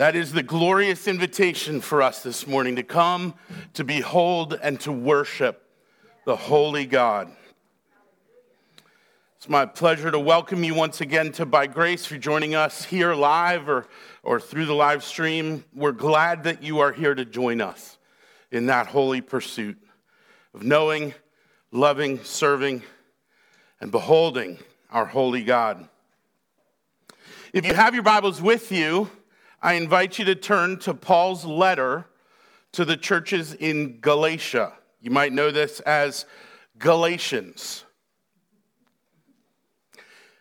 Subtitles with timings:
[0.00, 3.34] That is the glorious invitation for us this morning to come,
[3.74, 5.62] to behold, and to worship
[6.24, 7.30] the holy God.
[9.36, 12.06] It's my pleasure to welcome you once again to By Grace.
[12.06, 13.88] If you're joining us here live or,
[14.22, 17.98] or through the live stream, we're glad that you are here to join us
[18.50, 19.76] in that holy pursuit
[20.54, 21.12] of knowing,
[21.72, 22.82] loving, serving,
[23.82, 24.60] and beholding
[24.90, 25.86] our holy God.
[27.52, 29.10] If you have your Bibles with you,
[29.62, 32.06] I invite you to turn to Paul's letter
[32.72, 34.72] to the churches in Galatia.
[35.02, 36.24] You might know this as
[36.78, 37.84] Galatians.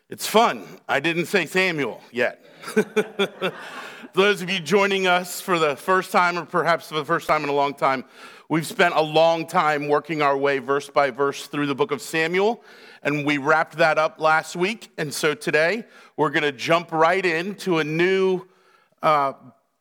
[0.09, 0.63] It's fun.
[0.87, 2.45] I didn't say Samuel yet.
[4.13, 7.43] Those of you joining us for the first time, or perhaps for the first time
[7.43, 8.05] in a long time,
[8.47, 12.01] we've spent a long time working our way verse by verse through the book of
[12.01, 12.63] Samuel,
[13.03, 14.91] and we wrapped that up last week.
[14.97, 15.83] And so today,
[16.15, 18.47] we're going to jump right into a new
[19.01, 19.33] uh,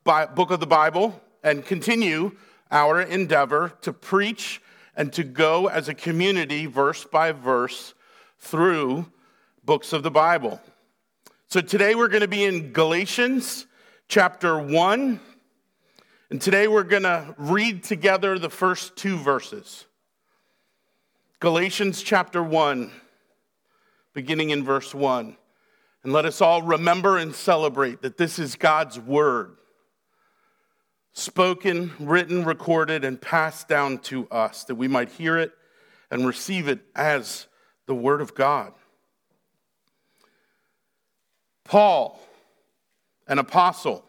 [0.05, 2.33] book of the Bible and continue
[2.71, 4.61] our endeavor to preach
[4.97, 7.95] and to go as a community, verse by verse,
[8.39, 9.07] through
[9.65, 10.61] books of the Bible.
[11.49, 13.67] So today we're going to be in Galatians
[14.09, 15.21] chapter 1.
[16.31, 19.87] And today we're going to read together the first two verses.
[21.41, 22.91] Galatians chapter 1,
[24.13, 25.37] beginning in verse 1.
[26.05, 29.57] And let us all remember and celebrate that this is God's word,
[31.13, 35.53] spoken, written, recorded, and passed down to us, that we might hear it
[36.11, 37.47] and receive it as
[37.87, 38.73] the word of God.
[41.65, 42.21] Paul,
[43.27, 44.05] an apostle,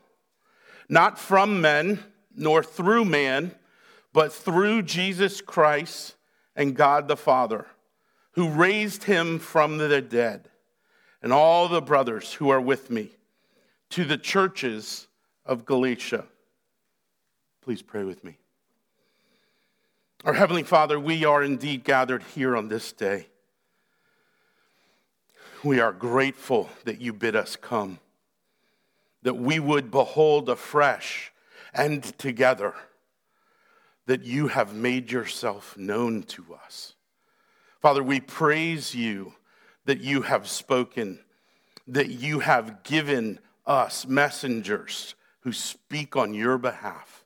[0.87, 1.99] not from men,
[2.35, 3.53] nor through man,
[4.13, 6.15] but through Jesus Christ
[6.55, 7.65] and God the Father,
[8.33, 10.48] who raised him from the dead
[11.22, 13.09] and all the brothers who are with me
[13.89, 15.08] to the churches
[15.45, 16.25] of Galatia.
[17.62, 18.38] Please pray with me.
[20.25, 23.28] Our Heavenly Father, we are indeed gathered here on this day.
[25.63, 28.00] We are grateful that you bid us come,
[29.24, 31.31] that we would behold afresh
[31.74, 32.74] and together
[34.06, 36.96] that you have made yourself known to us.
[37.79, 39.34] Father, we praise you
[39.89, 41.17] that you have spoken,
[41.88, 47.25] that you have given us messengers who speak on your behalf,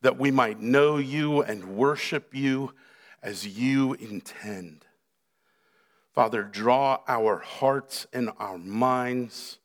[0.00, 2.72] that we might know you and worship you
[3.22, 4.86] as you intend.
[6.14, 9.58] Father, draw our hearts and our minds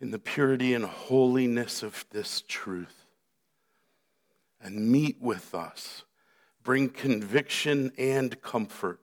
[0.00, 3.06] in the purity and holiness of this truth
[4.60, 6.04] and meet with us.
[6.62, 9.00] Bring conviction and comfort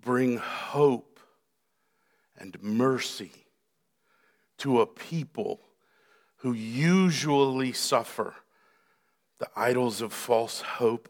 [0.00, 1.20] bring hope
[2.36, 3.32] and mercy
[4.58, 5.60] to a people
[6.36, 8.34] who usually suffer
[9.38, 11.08] the idols of false hope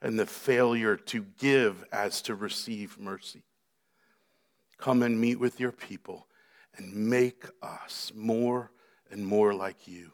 [0.00, 3.42] and the failure to give as to receive mercy.
[4.76, 6.28] Come and meet with your people
[6.76, 8.70] and make us more
[9.10, 10.12] and more like you.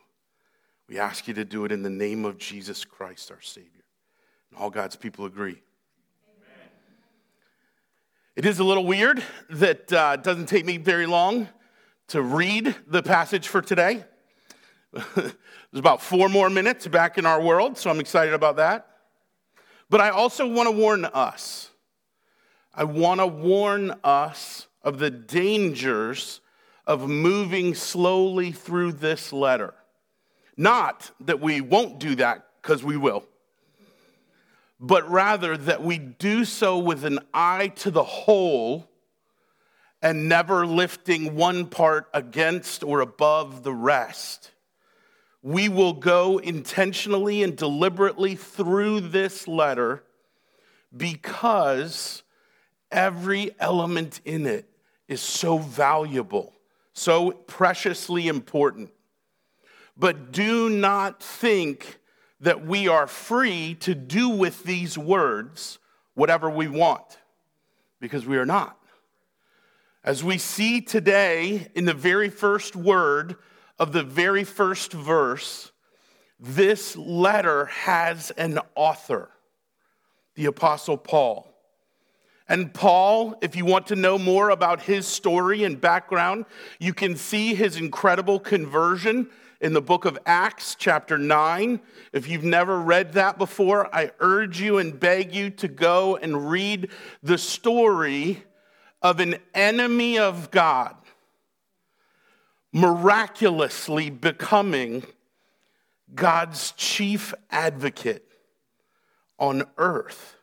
[0.89, 3.84] We ask you to do it in the name of Jesus Christ, our Savior.
[4.50, 5.62] And all God's people agree.
[8.37, 11.49] It is a little weird that uh, it doesn't take me very long
[12.09, 14.05] to read the passage for today.
[14.93, 15.33] There's
[15.72, 18.89] about four more minutes back in our world, so I'm excited about that.
[19.89, 21.71] But I also want to warn us.
[22.75, 26.41] I want to warn us of the dangers
[26.89, 29.75] of moving slowly through this letter.
[30.56, 33.25] Not that we won't do that, because we will
[34.87, 38.87] but rather that we do so with an eye to the whole
[40.03, 44.50] and never lifting one part against or above the rest.
[45.41, 50.05] We will go intentionally and deliberately through this letter
[50.94, 52.23] because
[52.93, 54.69] every element in it
[55.09, 56.53] is so valuable,
[56.93, 58.91] so preciously important.
[59.97, 62.00] But do not think
[62.44, 65.79] that we are free to do with these words
[66.12, 67.19] whatever we want,
[68.00, 68.79] because we are not.
[70.05, 73.37] As we see today in the very first word
[73.79, 75.73] of the very first verse,
[76.38, 79.31] this letter has an author,
[80.35, 81.50] the Apostle Paul.
[82.47, 86.44] And Paul, if you want to know more about his story and background,
[86.79, 89.31] you can see his incredible conversion
[89.64, 91.81] in the book of Acts, chapter 9.
[92.12, 96.50] If you've never read that before, I urge you and beg you to go and
[96.50, 96.90] read
[97.22, 98.44] the story
[99.00, 100.94] of an enemy of God,
[102.75, 105.02] miraculously becoming
[106.14, 108.31] God's chief advocate
[109.38, 110.37] on earth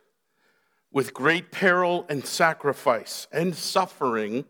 [0.90, 4.46] with great peril and sacrifice and suffering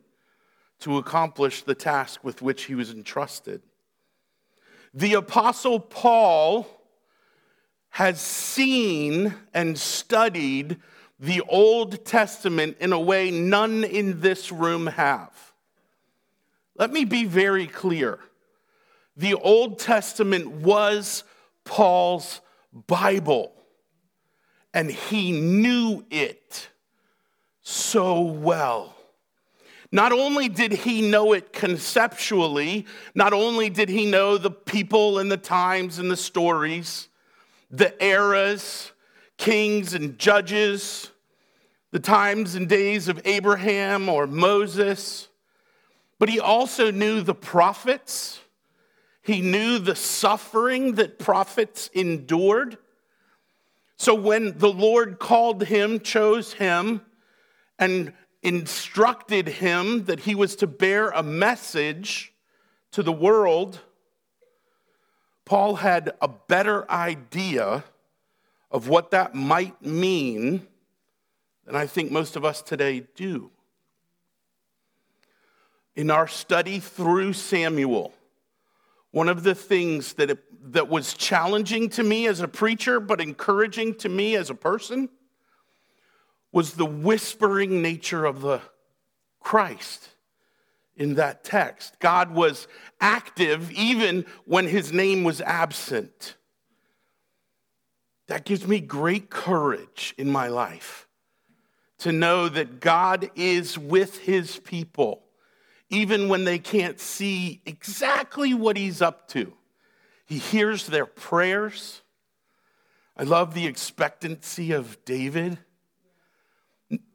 [0.80, 3.60] to accomplish the task with which he was entrusted.
[4.94, 6.66] The Apostle Paul
[7.90, 10.78] has seen and studied
[11.18, 15.52] the Old Testament in a way none in this room have.
[16.76, 18.18] Let me be very clear.
[19.16, 21.22] The Old Testament was
[21.64, 22.40] Paul's
[22.72, 23.52] Bible,
[24.74, 26.68] and he knew it
[27.60, 28.96] so well.
[29.94, 35.30] Not only did he know it conceptually, not only did he know the people and
[35.30, 37.08] the times and the stories,
[37.70, 38.92] the eras,
[39.36, 41.10] kings and judges,
[41.90, 45.28] the times and days of Abraham or Moses,
[46.18, 48.40] but he also knew the prophets.
[49.22, 52.78] He knew the suffering that prophets endured.
[53.98, 57.02] So when the Lord called him, chose him,
[57.78, 62.32] and instructed him that he was to bear a message
[62.92, 63.80] to the world,
[65.44, 67.84] Paul had a better idea
[68.70, 70.66] of what that might mean
[71.64, 73.50] than I think most of us today do.
[75.94, 78.14] In our study through Samuel,
[79.10, 83.20] one of the things that, it, that was challenging to me as a preacher, but
[83.20, 85.10] encouraging to me as a person,
[86.52, 88.60] was the whispering nature of the
[89.40, 90.10] Christ
[90.96, 91.98] in that text.
[91.98, 92.68] God was
[93.00, 96.36] active even when his name was absent.
[98.28, 101.08] That gives me great courage in my life
[101.98, 105.22] to know that God is with his people,
[105.88, 109.52] even when they can't see exactly what he's up to.
[110.26, 112.02] He hears their prayers.
[113.16, 115.58] I love the expectancy of David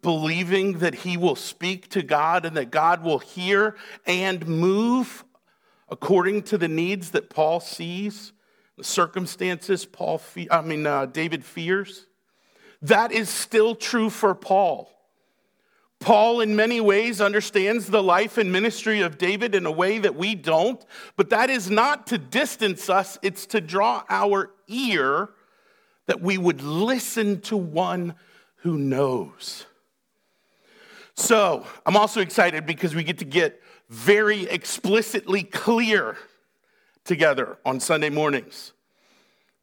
[0.01, 3.75] believing that he will speak to God and that God will hear
[4.05, 5.23] and move
[5.89, 8.33] according to the needs that Paul sees,
[8.77, 12.07] the circumstances Paul, fe- I mean uh, David fears.
[12.81, 14.91] That is still true for Paul.
[15.99, 20.15] Paul, in many ways, understands the life and ministry of David in a way that
[20.15, 20.83] we don't,
[21.15, 25.29] but that is not to distance us, it's to draw our ear
[26.05, 28.13] that we would listen to one
[28.57, 29.65] who knows.
[31.15, 36.17] So, I'm also excited because we get to get very explicitly clear
[37.03, 38.73] together on Sunday mornings.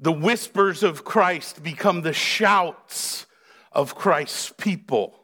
[0.01, 3.27] The whispers of Christ become the shouts
[3.71, 5.21] of Christ's people.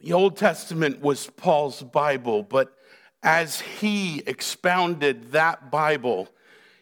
[0.00, 2.76] The Old Testament was Paul's Bible, but
[3.22, 6.28] as he expounded that Bible,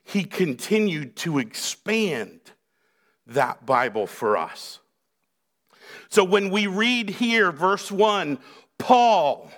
[0.03, 2.41] he continued to expand
[3.31, 4.81] that Bible for us.
[6.09, 8.39] So when we read here, verse 1,
[8.79, 9.51] Paul,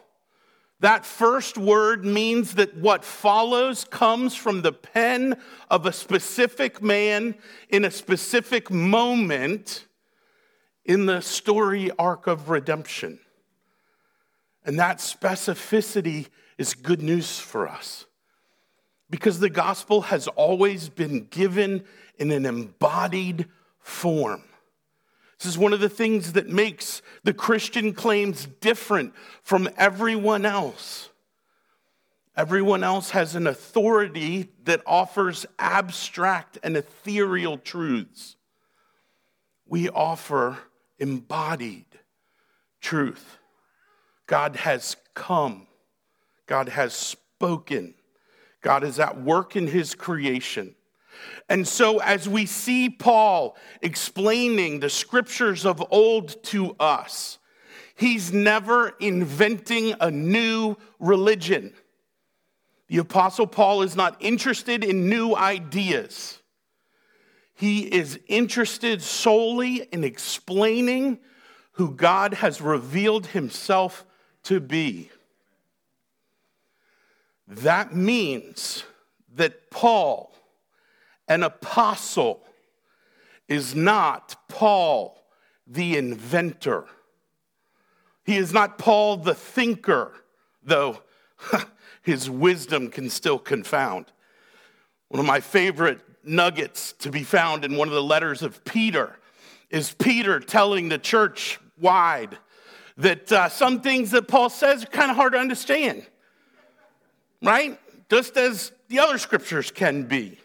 [0.81, 5.41] that first word means that what follows comes from the pen
[5.71, 7.37] of a specific man
[7.69, 9.87] in a specific moment
[10.85, 13.21] in the story arc of redemption.
[14.65, 16.29] And that specificity
[16.59, 18.07] is good news for us
[19.09, 21.85] because the gospel has always been given
[22.19, 23.47] in an embodied
[23.83, 24.43] form.
[25.39, 29.13] This is one of the things that makes the Christian claims different
[29.43, 31.09] from everyone else.
[32.37, 38.37] Everyone else has an authority that offers abstract and ethereal truths.
[39.67, 40.59] We offer
[40.99, 41.87] embodied
[42.81, 43.39] truth.
[44.27, 45.67] God has come,
[46.47, 47.95] God has spoken,
[48.63, 50.75] God is at work in his creation.
[51.49, 57.39] And so, as we see Paul explaining the scriptures of old to us,
[57.95, 61.75] he's never inventing a new religion.
[62.89, 66.39] The Apostle Paul is not interested in new ideas.
[67.55, 71.19] He is interested solely in explaining
[71.73, 74.05] who God has revealed himself
[74.45, 75.11] to be.
[77.47, 78.85] That means
[79.35, 80.35] that Paul
[81.33, 82.43] an apostle
[83.49, 85.19] is not Paul
[85.67, 86.85] the inventor.
[88.25, 90.13] He is not Paul the thinker,
[90.63, 91.03] though
[92.03, 94.07] his wisdom can still confound.
[95.09, 99.17] One of my favorite nuggets to be found in one of the letters of Peter
[99.71, 102.37] is Peter telling the church wide
[102.99, 106.07] that uh, some things that Paul says are kind of hard to understand.
[107.43, 107.81] right?
[108.11, 110.39] Just as the other scriptures can be.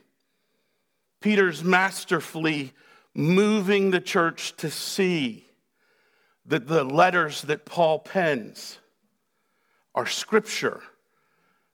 [1.27, 2.71] Peter's masterfully
[3.13, 5.45] moving the church to see
[6.45, 8.79] that the letters that Paul pens
[9.93, 10.81] are scripture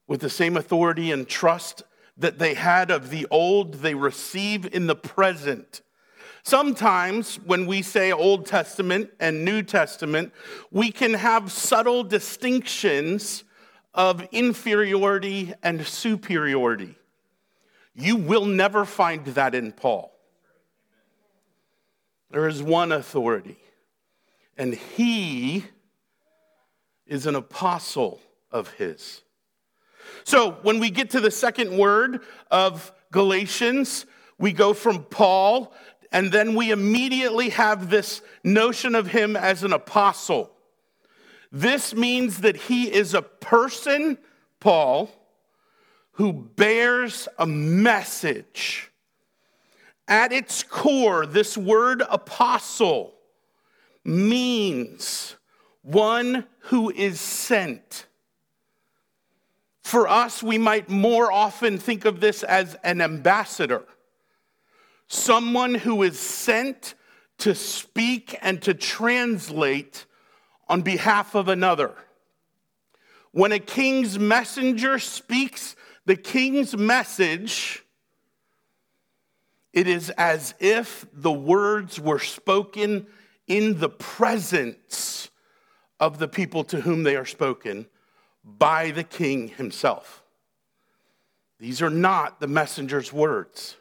[0.07, 1.83] with the same authority and trust
[2.17, 5.83] that they had of the old, they receive in the present.
[6.41, 10.33] Sometimes when we say Old Testament and New Testament,
[10.72, 13.43] we can have subtle distinctions
[13.93, 16.95] of inferiority and superiority.
[17.95, 20.12] You will never find that in Paul.
[22.31, 23.57] There is one authority,
[24.57, 25.65] and he
[27.05, 28.19] is an apostle
[28.51, 29.21] of his.
[30.23, 34.07] So when we get to the second word of Galatians,
[34.39, 35.73] we go from Paul,
[36.12, 40.51] and then we immediately have this notion of him as an apostle.
[41.51, 44.17] This means that he is a person,
[44.59, 45.12] Paul,
[46.13, 48.91] who bears a message.
[50.08, 53.15] At its core, this word apostle
[54.03, 55.36] means
[55.82, 58.08] one who is sent.
[59.84, 63.84] For us, we might more often think of this as an ambassador,
[65.08, 66.96] someone who is sent
[67.39, 70.05] to speak and to translate
[70.70, 71.93] on behalf of another.
[73.32, 77.83] When a king's messenger speaks the king's message,
[79.72, 83.07] it is as if the words were spoken
[83.48, 85.29] in the presence
[86.00, 87.86] of the people to whom they are spoken
[88.43, 90.24] by the king himself.
[91.60, 93.77] These are not the messenger's words.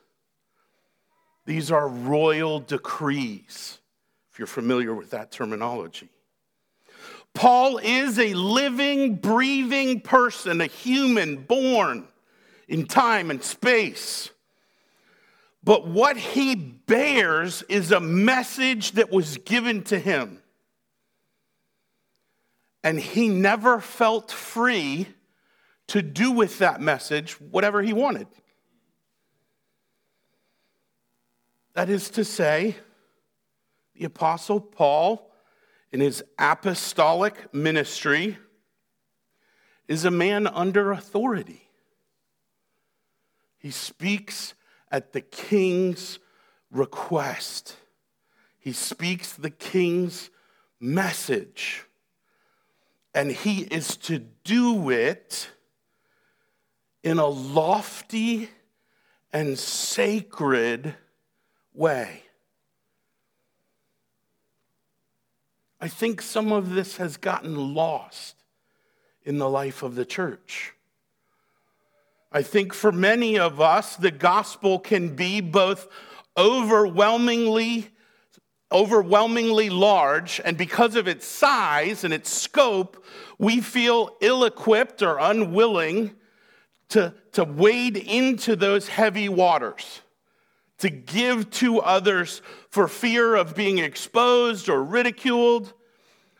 [1.45, 3.81] These are royal decrees,
[4.31, 6.09] if you're familiar with that terminology.
[7.35, 12.07] Paul is a living, breathing person, a human born
[12.69, 14.31] in time and space.
[15.64, 20.42] But what he bears is a message that was given to him
[22.85, 25.07] and he never felt free
[25.88, 28.26] to do with that message whatever he wanted.
[31.75, 32.76] That is to say,
[33.95, 35.31] the Apostle Paul,
[35.90, 38.37] in his apostolic ministry,
[39.88, 41.69] is a man under authority.
[43.62, 44.54] He speaks
[44.90, 46.19] at the king's
[46.71, 47.76] request,
[48.59, 50.31] he speaks the king's
[50.81, 51.85] message
[53.14, 55.50] and he is to do it
[57.02, 58.49] in a lofty
[59.33, 60.95] and sacred
[61.75, 62.23] way.
[65.81, 68.37] I think some of this has gotten lost
[69.25, 70.75] in the life of the church.
[72.33, 75.89] I think for many of us, the gospel can be both
[76.37, 77.89] overwhelmingly
[78.73, 83.05] overwhelmingly large, and because of its size and its scope,
[83.39, 86.15] we feel ill equipped or unwilling
[86.89, 90.01] to, to wade into those heavy waters,
[90.79, 95.73] to give to others for fear of being exposed or ridiculed,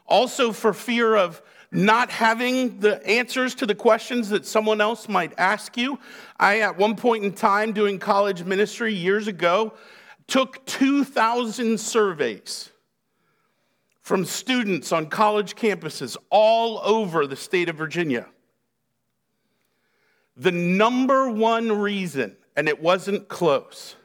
[0.07, 5.33] also for fear of not having the answers to the questions that someone else might
[5.39, 5.99] ask you.
[6.39, 9.73] I, at one point in time, doing college ministry years ago,
[10.27, 12.71] took 2,000 surveys
[14.03, 18.27] from students on college campuses all over the state of Virginia.
[20.37, 23.97] The number one reason, and it wasn't close,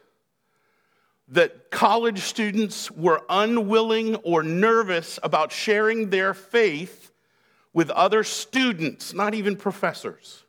[1.29, 7.06] that college students were unwilling or nervous about sharing their faith
[7.77, 10.45] with other students, not even professors,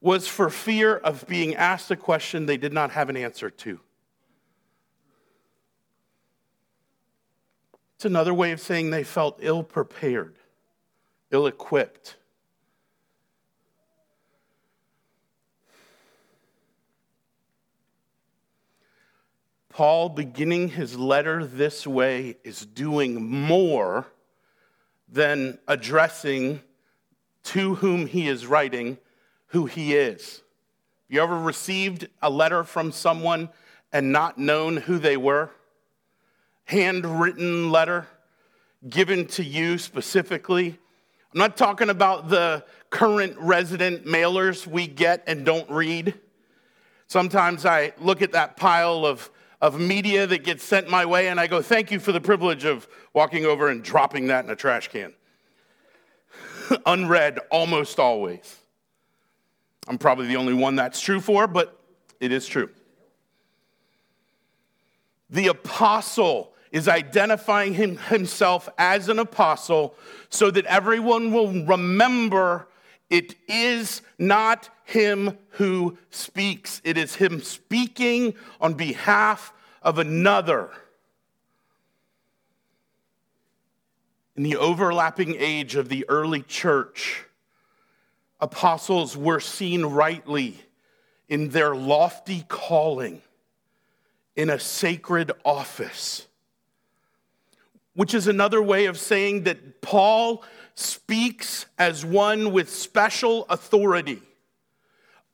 [0.00, 3.78] was for fear of being asked a question they did not have an answer to.
[7.96, 10.36] It's another way of saying they felt ill prepared,
[11.30, 12.16] ill equipped.
[19.68, 24.06] Paul, beginning his letter this way, is doing more
[25.08, 26.60] than addressing
[27.44, 28.98] to whom he is writing
[29.48, 30.42] who he is.
[31.08, 33.50] You ever received a letter from someone
[33.92, 35.50] and not known who they were?
[36.64, 38.06] handwritten letter
[38.88, 40.78] given to you specifically.
[41.32, 46.14] I'm not talking about the current resident mailers we get and don't read.
[47.06, 49.30] Sometimes I look at that pile of,
[49.64, 52.66] of media that gets sent my way and I go, Thank you for the privilege
[52.66, 55.14] of walking over and dropping that in a trash can.
[56.86, 58.58] Unread almost always.
[59.88, 61.80] I'm probably the only one that's true for, but
[62.20, 62.68] it is true.
[65.30, 69.94] The apostle is identifying him, himself as an apostle
[70.28, 72.68] so that everyone will remember
[73.08, 80.70] it is not him who speaks, it is him speaking on behalf of another.
[84.36, 87.24] In the overlapping age of the early church,
[88.40, 90.60] apostles were seen rightly
[91.28, 93.22] in their lofty calling
[94.36, 96.26] in a sacred office,
[97.94, 100.42] which is another way of saying that Paul
[100.74, 104.20] speaks as one with special authority,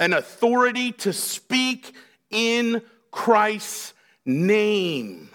[0.00, 1.94] an authority to speak
[2.30, 3.92] in Christ's
[4.24, 5.28] name.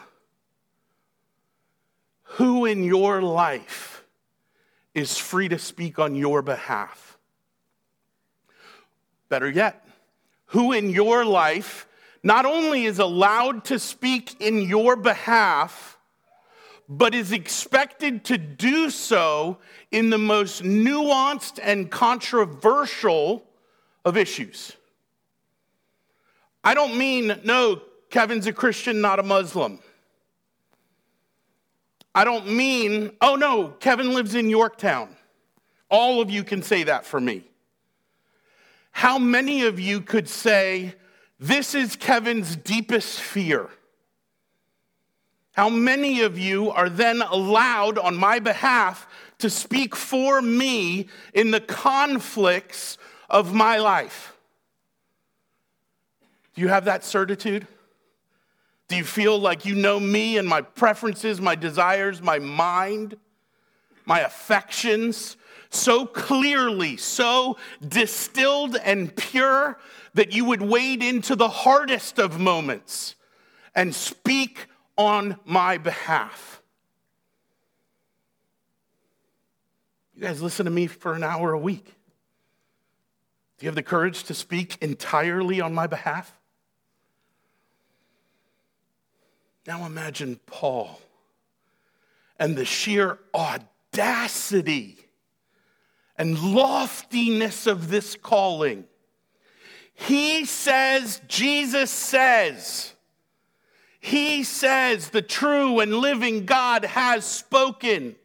[2.24, 4.03] Who in your life
[4.95, 7.17] is free to speak on your behalf?
[9.29, 9.88] Better yet,
[10.48, 11.88] who in your life
[12.24, 16.00] not only is allowed to speak in your behalf,
[16.89, 19.60] but is expected to do so
[19.91, 23.43] in the most nuanced and controversial
[24.05, 24.71] of issues.
[26.63, 29.79] I don't mean, no, Kevin's a Christian, not a Muslim.
[32.13, 35.09] I don't mean, oh no, Kevin lives in Yorktown.
[35.89, 37.43] All of you can say that for me.
[38.91, 40.95] How many of you could say,
[41.39, 43.69] this is Kevin's deepest fear.
[45.51, 49.07] How many of you are then allowed on my behalf
[49.39, 52.97] to speak for me in the conflicts
[53.36, 54.34] of my life?
[56.54, 57.68] Do you have that certitude?
[58.88, 63.18] Do you feel like you know me and my preferences, my desires, my mind,
[64.06, 65.36] my affections
[65.70, 69.77] so clearly, so distilled and pure
[70.13, 73.16] that you would wade into the hardest of moments
[73.75, 76.62] and speak on my behalf.
[80.14, 81.96] You guys listen to me for an hour a week.
[83.57, 86.37] Do you have the courage to speak entirely on my behalf?
[89.65, 91.00] Now imagine Paul
[92.37, 94.98] and the sheer audacity
[96.18, 98.85] and loftiness of this calling.
[99.94, 102.94] He says, Jesus says,
[104.00, 108.15] He says, the true and living God has spoken.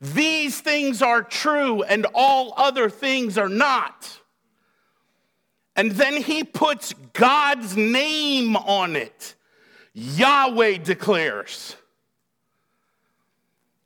[0.00, 4.21] These things are true and all other things are not.
[5.76, 9.34] And then he puts God's name on it.
[9.94, 11.76] Yahweh declares.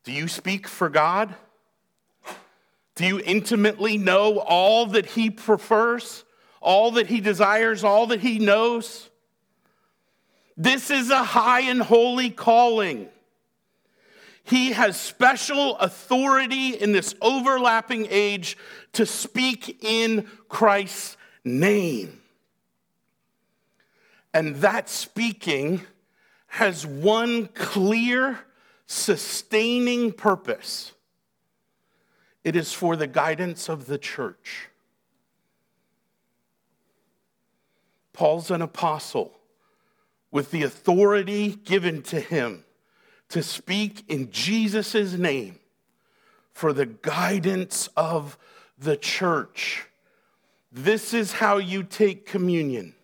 [0.05, 1.35] Do you speak for God?
[2.95, 6.25] Do you intimately know all that He prefers,
[6.61, 9.11] all that He desires, all that He knows?
[10.57, 13.09] This is a high and holy calling.
[14.45, 18.57] He has special authority in this overlapping age
[18.93, 21.16] to speak in Christ's
[21.47, 22.21] name.
[24.35, 25.81] And that speaking
[26.49, 28.41] has one clear,
[28.87, 30.93] sustaining purpose
[32.47, 34.69] it is for the guidance of the church.
[38.13, 39.33] Paul's an apostle
[40.31, 42.65] with the authority given to him
[43.31, 45.59] to speak in Jesus' name
[46.53, 48.39] for the guidance of
[48.79, 49.87] the church.
[50.77, 52.95] This is how you take communion.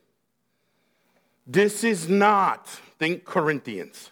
[1.47, 2.67] This is not,
[2.99, 4.11] think Corinthians.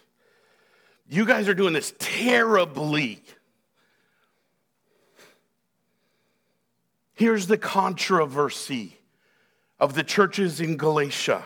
[1.07, 3.21] You guys are doing this terribly.
[7.13, 8.97] Here's the controversy
[9.79, 11.43] of the churches in Galatia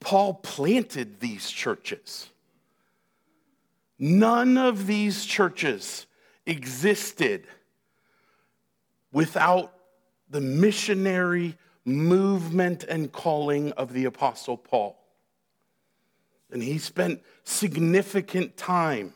[0.00, 2.30] Paul planted these churches.
[3.98, 6.06] None of these churches
[6.46, 7.46] existed
[9.12, 9.75] without
[10.28, 14.98] the missionary movement and calling of the Apostle Paul.
[16.50, 19.14] And he spent significant time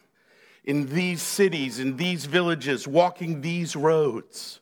[0.64, 4.60] in these cities, in these villages, walking these roads.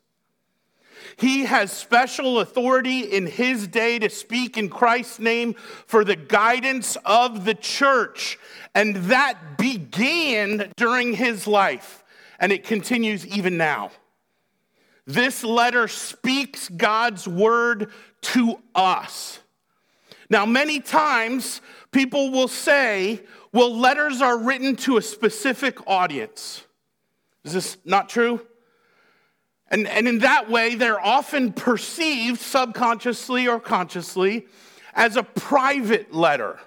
[1.16, 5.54] He has special authority in his day to speak in Christ's name
[5.86, 8.38] for the guidance of the church.
[8.74, 12.04] And that began during his life,
[12.38, 13.90] and it continues even now.
[15.08, 17.90] This letter speaks God's word
[18.20, 19.40] to us.
[20.28, 26.62] Now, many times people will say, well, letters are written to a specific audience.
[27.42, 28.46] Is this not true?
[29.70, 34.46] And, and in that way, they're often perceived subconsciously or consciously
[34.92, 36.60] as a private letter.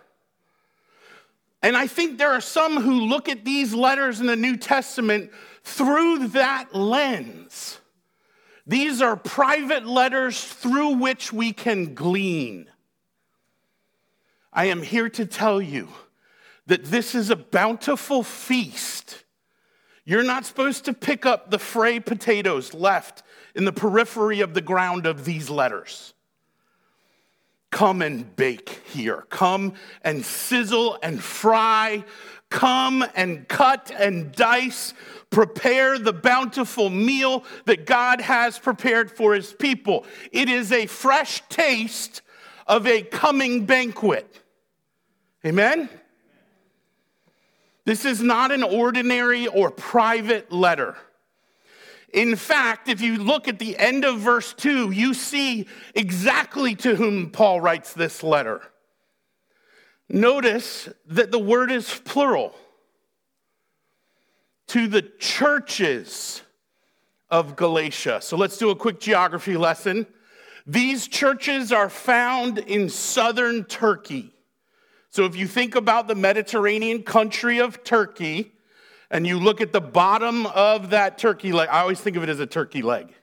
[1.62, 5.30] And I think there are some who look at these letters in the New Testament
[5.64, 7.78] through that lens.
[8.66, 12.70] These are private letters through which we can glean.
[14.54, 15.88] I am here to tell you
[16.68, 19.24] that this is a bountiful feast.
[20.06, 23.24] You're not supposed to pick up the fray potatoes left
[23.56, 26.14] in the periphery of the ground of these letters.
[27.72, 29.26] Come and bake here.
[29.30, 32.04] Come and sizzle and fry.
[32.50, 34.94] Come and cut and dice.
[35.32, 40.06] Prepare the bountiful meal that God has prepared for his people.
[40.32, 42.22] It is a fresh taste
[42.68, 44.42] of a coming banquet.
[45.46, 45.90] Amen?
[47.86, 50.98] This is not an ordinary or private letter.
[52.14, 56.96] In fact, if you look at the end of verse 2, you see exactly to
[56.96, 58.62] whom Paul writes this letter.
[60.10, 62.54] Notice that the word is plural
[64.72, 66.42] to the churches
[67.30, 68.20] of Galatia.
[68.22, 70.08] So let's do a quick geography lesson.
[70.66, 74.34] These churches are found in southern Turkey.
[75.10, 78.54] So if you think about the Mediterranean country of Turkey,
[79.10, 82.30] and you look at the bottom of that turkey leg, I always think of it
[82.30, 83.14] as a turkey leg.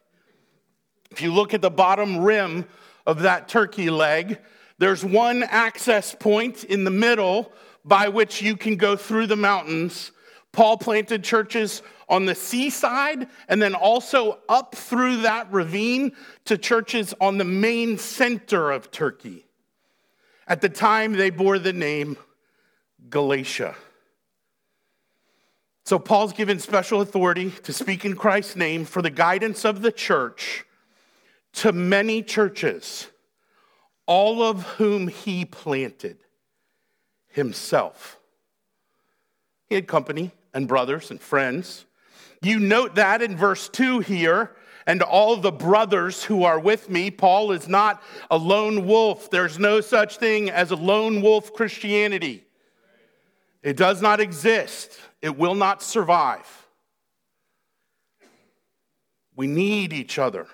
[1.10, 2.66] If you look at the bottom rim
[3.06, 4.38] of that turkey leg,
[4.76, 7.50] there's one access point in the middle
[7.86, 10.12] by which you can go through the mountains.
[10.52, 16.12] Paul planted churches on the seaside and then also up through that ravine
[16.46, 19.44] to churches on the main center of Turkey.
[20.46, 22.16] At the time, they bore the name
[23.10, 23.76] Galatia.
[25.84, 29.92] So, Paul's given special authority to speak in Christ's name for the guidance of the
[29.92, 30.64] church
[31.54, 33.08] to many churches,
[34.06, 36.18] all of whom he planted
[37.28, 38.18] himself.
[39.66, 41.84] He had company and brothers and friends.
[42.42, 44.52] You note that in verse 2 here
[44.86, 47.10] and all the brothers who are with me.
[47.10, 49.30] Paul is not a lone wolf.
[49.30, 52.44] There's no such thing as a lone wolf Christianity.
[53.62, 56.46] It does not exist, it will not survive.
[59.36, 60.46] We need each other.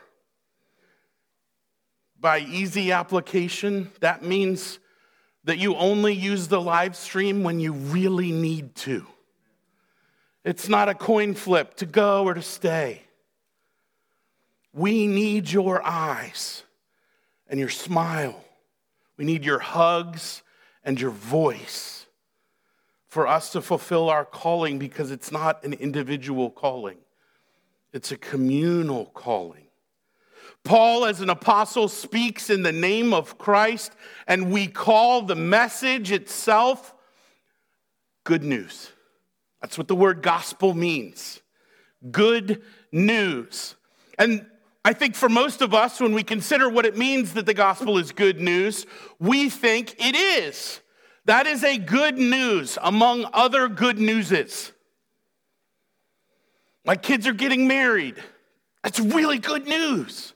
[2.18, 4.78] By easy application, that means
[5.44, 9.06] that you only use the live stream when you really need to.
[10.44, 13.02] It's not a coin flip to go or to stay.
[14.72, 16.64] We need your eyes
[17.48, 18.44] and your smile.
[19.16, 20.42] We need your hugs
[20.82, 22.06] and your voice
[23.06, 26.98] for us to fulfill our calling because it's not an individual calling,
[27.92, 29.68] it's a communal calling.
[30.64, 33.92] Paul, as an apostle, speaks in the name of Christ,
[34.26, 36.94] and we call the message itself
[38.24, 38.90] good news.
[39.64, 41.40] That's what the word gospel means
[42.10, 42.60] good
[42.92, 43.76] news.
[44.18, 44.44] And
[44.84, 47.96] I think for most of us, when we consider what it means that the gospel
[47.96, 48.84] is good news,
[49.18, 50.82] we think it is.
[51.24, 54.70] That is a good news among other good newses.
[56.84, 58.22] My kids are getting married.
[58.82, 60.34] That's really good news.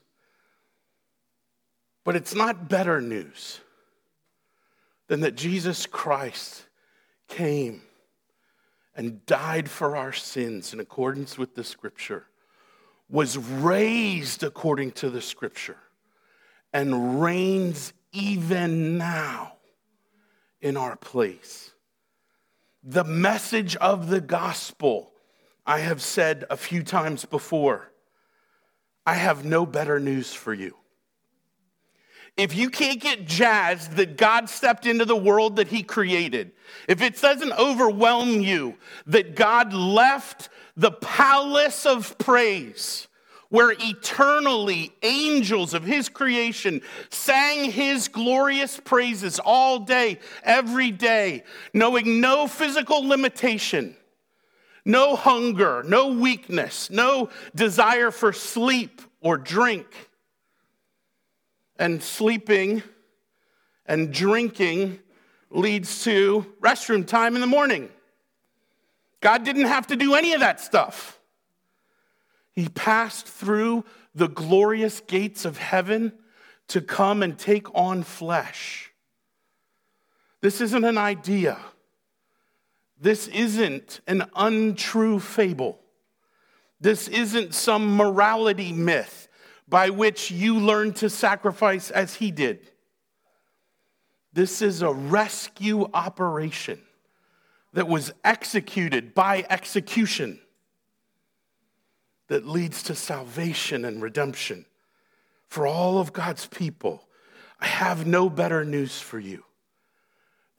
[2.03, 3.59] But it's not better news
[5.07, 6.65] than that Jesus Christ
[7.27, 7.83] came
[8.95, 12.25] and died for our sins in accordance with the scripture
[13.09, 15.77] was raised according to the scripture
[16.73, 19.53] and reigns even now
[20.61, 21.73] in our place.
[22.83, 25.11] The message of the gospel,
[25.65, 27.91] I have said a few times before,
[29.05, 30.75] I have no better news for you.
[32.37, 36.51] If you can't get jazzed that God stepped into the world that He created,
[36.87, 38.75] if it doesn't overwhelm you
[39.07, 43.09] that God left the palace of praise,
[43.49, 52.21] where eternally angels of his creation sang his glorious praises all day, every day, knowing
[52.21, 53.95] no physical limitation,
[54.85, 60.08] no hunger, no weakness, no desire for sleep or drink.
[61.79, 62.83] And sleeping
[63.85, 64.99] and drinking
[65.49, 67.89] leads to restroom time in the morning.
[69.21, 71.19] God didn't have to do any of that stuff.
[72.51, 76.13] He passed through the glorious gates of heaven
[76.67, 78.91] to come and take on flesh.
[80.41, 81.57] This isn't an idea.
[82.99, 85.79] This isn't an untrue fable.
[86.81, 89.28] This isn't some morality myth
[89.69, 92.71] by which you learn to sacrifice as he did.
[94.33, 96.81] This is a rescue operation
[97.73, 100.39] that was executed by execution
[102.27, 104.65] that leads to salvation and redemption
[105.47, 107.07] for all of God's people.
[107.59, 109.43] I have no better news for you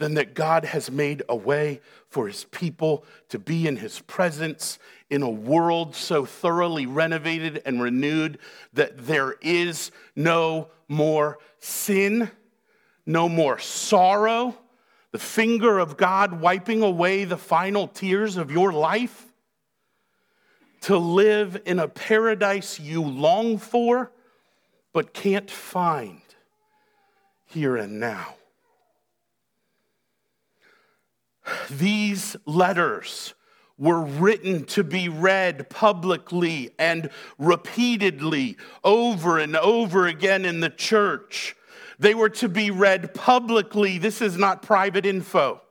[0.00, 4.78] than that God has made a way for his people to be in his presence
[5.10, 8.38] in a world so thoroughly renovated and renewed
[8.72, 12.30] that there is no more sin,
[13.04, 14.56] no more sorrow,
[15.12, 19.26] the finger of God wiping away the final tears of your life,
[20.80, 24.10] to live in a paradise you long for
[24.94, 26.22] but can't find
[27.44, 28.34] here and now.
[31.70, 33.34] These letters
[33.78, 41.56] were written to be read publicly and repeatedly over and over again in the church.
[41.98, 43.98] They were to be read publicly.
[43.98, 45.62] This is not private info.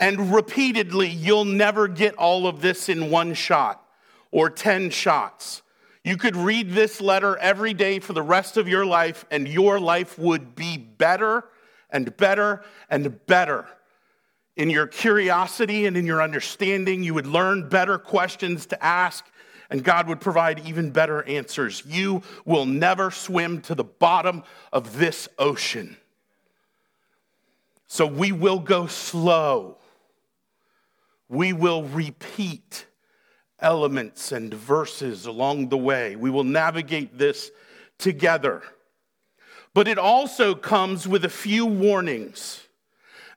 [0.00, 3.86] And repeatedly, you'll never get all of this in one shot
[4.32, 5.62] or 10 shots.
[6.04, 9.78] You could read this letter every day for the rest of your life, and your
[9.78, 11.44] life would be better
[11.90, 13.66] and better and better.
[14.56, 19.24] In your curiosity and in your understanding, you would learn better questions to ask,
[19.70, 21.82] and God would provide even better answers.
[21.86, 25.96] You will never swim to the bottom of this ocean.
[27.86, 29.78] So we will go slow.
[31.28, 32.86] We will repeat
[33.58, 36.16] elements and verses along the way.
[36.16, 37.50] We will navigate this
[37.96, 38.62] together.
[39.72, 42.66] But it also comes with a few warnings.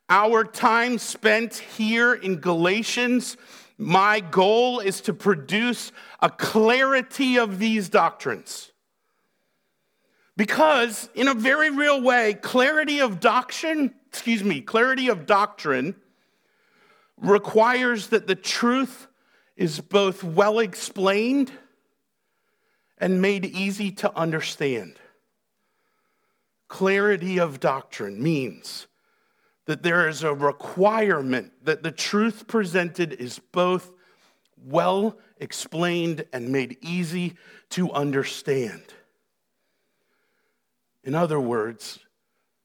[0.09, 3.37] Our time spent here in Galatians,
[3.77, 5.91] my goal is to produce
[6.21, 8.71] a clarity of these doctrines.
[10.37, 15.95] Because, in a very real way, clarity of doctrine, excuse me, clarity of doctrine
[17.17, 19.07] requires that the truth
[19.55, 21.51] is both well explained
[22.97, 24.97] and made easy to understand.
[26.67, 28.87] Clarity of doctrine means
[29.65, 33.91] that there is a requirement that the truth presented is both
[34.63, 37.33] well explained and made easy
[37.69, 38.83] to understand.
[41.03, 41.99] In other words,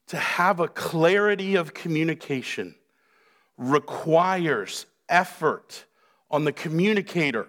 [0.08, 2.74] to have a clarity of communication
[3.56, 5.84] requires effort
[6.30, 7.46] on the communicator,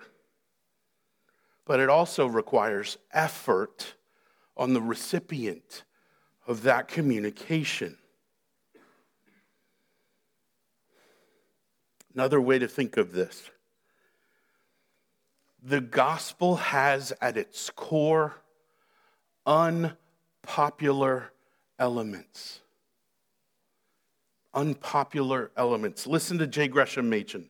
[1.65, 3.95] but it also requires effort
[4.57, 5.83] on the recipient
[6.45, 7.97] of that communication.
[12.13, 13.49] Another way to think of this
[15.63, 18.35] the gospel has at its core
[19.45, 21.31] unpopular
[21.77, 22.61] elements.
[24.53, 26.07] Unpopular elements.
[26.07, 26.67] Listen to J.
[26.67, 27.49] Gresham Machen.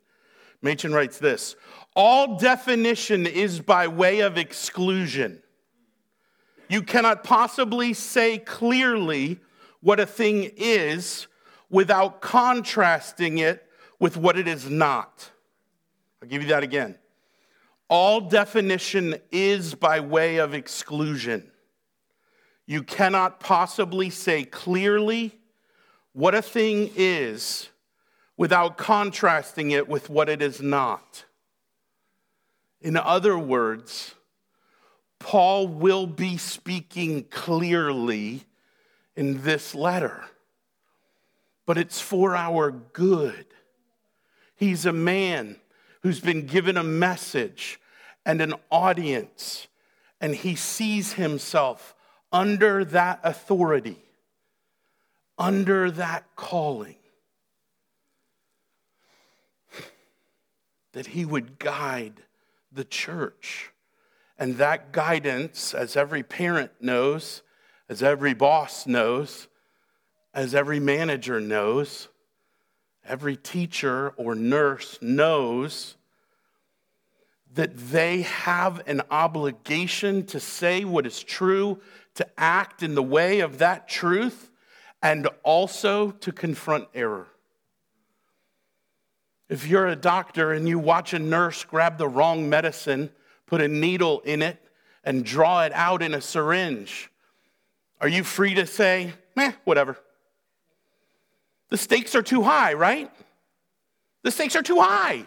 [0.61, 1.55] Machen writes this
[1.95, 5.41] All definition is by way of exclusion.
[6.69, 9.39] You cannot possibly say clearly
[9.81, 11.27] what a thing is
[11.69, 13.65] without contrasting it
[14.01, 15.29] with what it is not.
[16.21, 16.95] I'll give you that again.
[17.87, 21.51] All definition is by way of exclusion.
[22.65, 25.37] You cannot possibly say clearly
[26.13, 27.69] what a thing is
[28.37, 31.25] without contrasting it with what it is not.
[32.81, 34.15] In other words,
[35.19, 38.45] Paul will be speaking clearly
[39.15, 40.23] in this letter,
[41.67, 43.45] but it's for our good.
[44.61, 45.55] He's a man
[46.03, 47.79] who's been given a message
[48.27, 49.65] and an audience,
[50.21, 51.95] and he sees himself
[52.31, 53.97] under that authority,
[55.35, 56.97] under that calling.
[60.91, 62.21] that he would guide
[62.71, 63.71] the church.
[64.37, 67.41] And that guidance, as every parent knows,
[67.87, 69.47] as every boss knows,
[70.33, 72.09] as every manager knows,
[73.11, 75.97] every teacher or nurse knows,
[77.53, 81.81] that they have an obligation to say what is true,
[82.15, 84.49] to act in the way of that truth,
[85.03, 87.27] and also to confront error.
[89.49, 93.09] If you're a doctor and you watch a nurse grab the wrong medicine,
[93.45, 94.57] put a needle in it,
[95.03, 97.11] and draw it out in a syringe,
[97.99, 99.97] are you free to say, eh, whatever?
[101.71, 103.09] The stakes are too high, right?
[104.23, 105.25] The stakes are too high.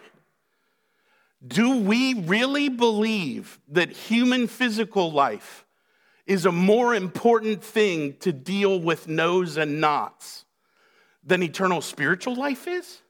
[1.45, 5.65] Do we really believe that human physical life
[6.25, 10.45] is a more important thing to deal with no's and nots
[11.23, 13.01] than eternal spiritual life is?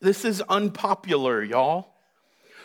[0.00, 1.94] This is unpopular, y'all.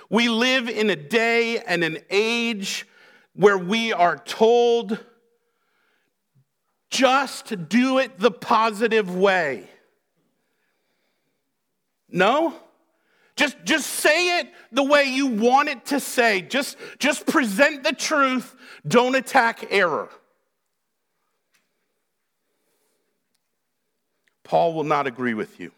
[0.10, 2.88] We live in a day and an age
[3.34, 5.00] where we are told
[6.90, 9.70] just do it the positive way.
[12.10, 12.54] No?
[13.36, 16.42] Just, just say it the way you want it to say.
[16.42, 18.56] Just, just present the truth.
[18.88, 20.10] Don't attack error.
[24.44, 25.72] Paul will not agree with you.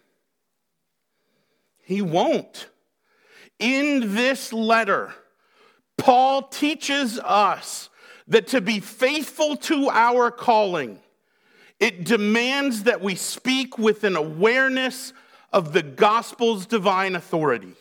[1.84, 2.68] He won't.
[3.60, 5.14] In this letter,
[5.98, 7.91] Paul teaches us
[8.32, 10.98] that to be faithful to our calling,
[11.82, 15.12] it demands that we speak with an awareness
[15.52, 17.74] of the gospel's divine authority.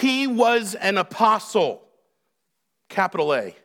[0.00, 1.82] He was an apostle,
[2.88, 3.56] capital A.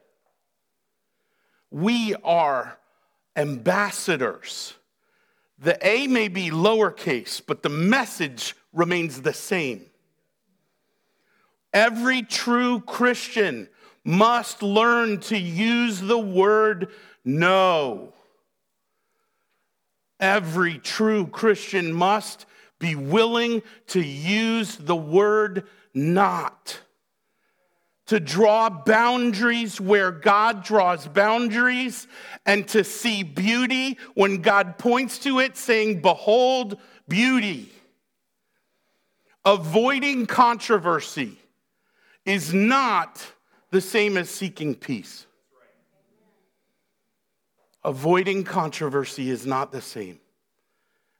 [1.69, 2.79] We are
[3.35, 4.73] ambassadors.
[5.59, 9.85] The A may be lowercase, but the message remains the same.
[11.71, 13.69] Every true Christian
[14.03, 16.89] must learn to use the word
[17.23, 18.13] no.
[20.19, 22.45] Every true Christian must
[22.79, 26.79] be willing to use the word not.
[28.07, 32.07] To draw boundaries where God draws boundaries,
[32.45, 37.71] and to see beauty when God points to it, saying, Behold, beauty.
[39.45, 41.37] Avoiding controversy
[42.25, 43.25] is not
[43.71, 45.25] the same as seeking peace.
[47.83, 50.19] Avoiding controversy is not the same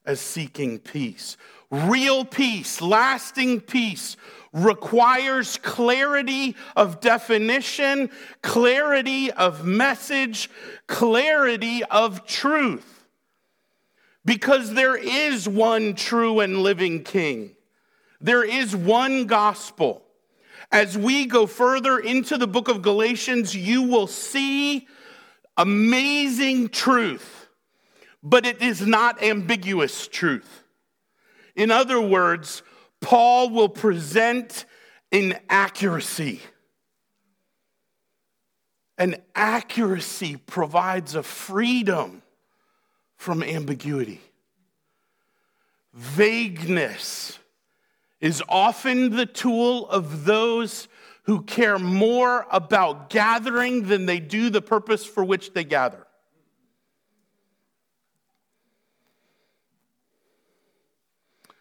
[0.05, 1.37] as seeking peace.
[1.71, 4.17] Real peace, lasting peace,
[4.53, 8.09] requires clarity of definition,
[8.41, 10.49] clarity of message,
[10.87, 13.05] clarity of truth.
[14.25, 17.55] Because there is one true and living King,
[18.19, 20.03] there is one gospel.
[20.71, 24.87] As we go further into the book of Galatians, you will see
[25.57, 27.47] amazing truth,
[28.23, 30.63] but it is not ambiguous truth.
[31.55, 32.63] In other words,
[33.01, 34.65] Paul will present
[35.11, 36.39] in accuracy.
[38.97, 42.21] And accuracy provides a freedom
[43.17, 44.21] from ambiguity.
[45.93, 47.39] Vagueness
[48.21, 50.87] is often the tool of those
[51.23, 56.05] who care more about gathering than they do the purpose for which they gather.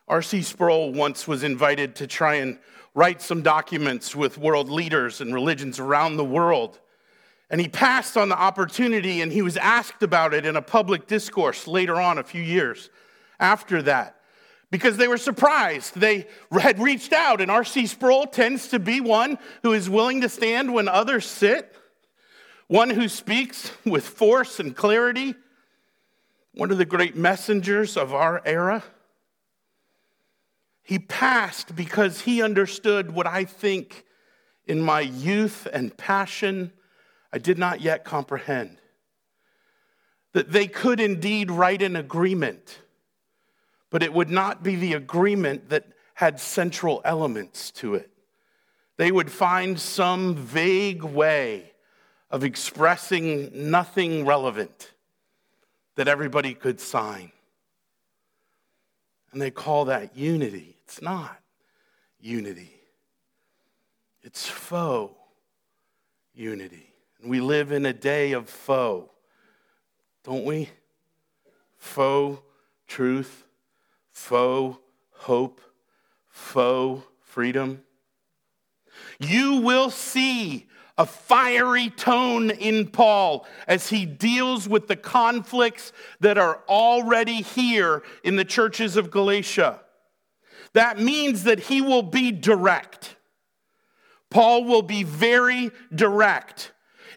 [0.07, 0.42] R.C.
[0.42, 2.59] Sproul once was invited to try and
[2.94, 6.81] write some documents with world leaders and religions around the world.
[7.49, 11.07] And he passed on the opportunity and he was asked about it in a public
[11.07, 12.90] discourse later on, a few years
[13.38, 14.20] after that
[14.71, 15.99] because they were surprised.
[15.99, 17.87] They had reached out, and R.C.
[17.87, 21.75] Sproul tends to be one who is willing to stand when others sit,
[22.69, 25.35] one who speaks with force and clarity,
[26.55, 28.85] one of the great messengers of our era.
[30.83, 34.05] He passed because he understood what I think
[34.67, 36.73] in my youth and passion
[37.33, 38.79] I did not yet comprehend.
[40.33, 42.80] That they could indeed write an agreement
[43.90, 48.11] but it would not be the agreement that had central elements to it.
[48.96, 51.72] They would find some vague way
[52.31, 54.92] of expressing nothing relevant
[55.96, 57.33] that everybody could sign.
[59.33, 60.76] And they call that unity.
[60.85, 61.40] It's not
[62.20, 62.74] unity,
[64.22, 65.14] it's faux
[66.35, 66.92] unity.
[67.20, 69.11] And we live in a day of faux,
[70.24, 70.68] don't we?
[71.79, 72.42] Faux
[72.87, 73.44] truth
[74.12, 74.79] faux
[75.12, 75.61] hope,
[76.28, 77.82] faux freedom.
[79.18, 80.66] You will see
[80.99, 88.03] a fiery tone in Paul as he deals with the conflicts that are already here
[88.22, 89.80] in the churches of Galatia.
[90.74, 93.16] That means that he will be direct.
[94.30, 96.72] Paul will be very direct.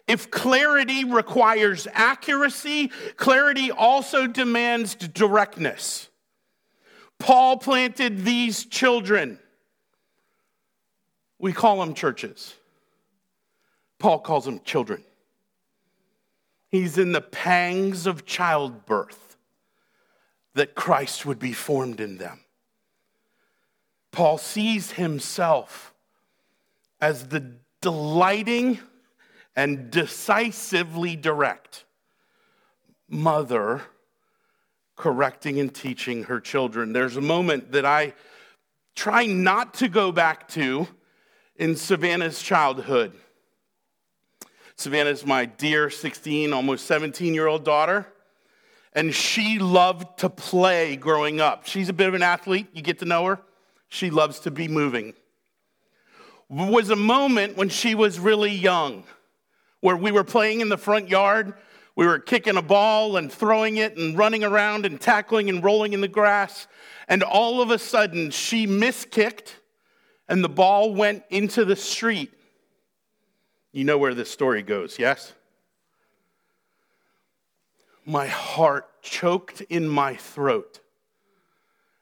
[0.08, 6.08] If clarity requires accuracy, clarity also demands directness.
[7.24, 9.38] Paul planted these children.
[11.38, 12.52] We call them churches.
[13.98, 15.02] Paul calls them children.
[16.68, 19.38] He's in the pangs of childbirth
[20.52, 22.40] that Christ would be formed in them.
[24.12, 25.94] Paul sees himself
[27.00, 28.80] as the delighting
[29.56, 31.86] and decisively direct
[33.08, 33.80] mother
[34.96, 36.92] correcting and teaching her children.
[36.92, 38.14] There's a moment that I
[38.94, 40.86] try not to go back to
[41.56, 43.12] in Savannah's childhood.
[44.76, 48.06] Savannah is my dear 16, almost 17 year old daughter,
[48.92, 51.66] and she loved to play growing up.
[51.66, 53.40] She's a bit of an athlete, you get to know her.
[53.88, 55.14] She loves to be moving.
[56.48, 59.04] Was a moment when she was really young
[59.80, 61.52] where we were playing in the front yard.
[61.96, 65.92] We were kicking a ball and throwing it and running around and tackling and rolling
[65.92, 66.66] in the grass.
[67.06, 69.54] And all of a sudden, she miskicked
[70.28, 72.32] and the ball went into the street.
[73.72, 75.34] You know where this story goes, yes?
[78.06, 80.80] My heart choked in my throat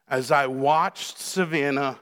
[0.08, 1.98] as I watched Savannah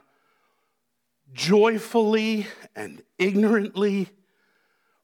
[1.33, 4.09] joyfully and ignorantly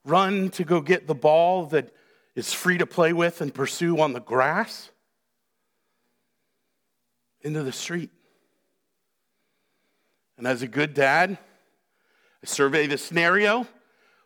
[0.04, 1.94] run to go get the ball that
[2.38, 4.92] is free to play with and pursue on the grass
[7.42, 8.12] into the street.
[10.38, 13.66] And as a good dad, I survey the scenario.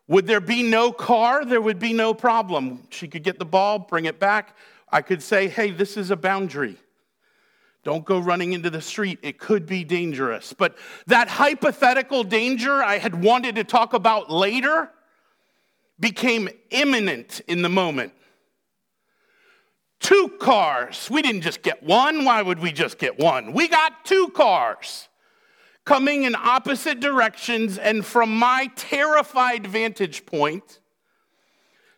[0.10, 1.46] Would there be no car?
[1.46, 2.86] There would be no problem.
[2.90, 4.58] She could get the ball, bring it back.
[4.92, 6.76] I could say, hey, this is a boundary.
[7.86, 9.20] Don't go running into the street.
[9.22, 10.52] It could be dangerous.
[10.52, 14.92] But that hypothetical danger I had wanted to talk about later
[16.02, 18.12] became imminent in the moment.
[20.02, 21.08] Two cars.
[21.10, 22.26] We didn't just get one.
[22.26, 23.54] Why would we just get one?
[23.54, 25.08] We got two cars
[25.86, 30.80] coming in opposite directions, and from my terrified vantage point,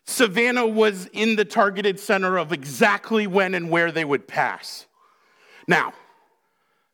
[0.06, 4.86] Savannah was in the targeted center of exactly when and where they would pass.
[5.66, 5.94] Now,